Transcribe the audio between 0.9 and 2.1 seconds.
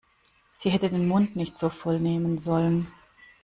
Mund nicht so voll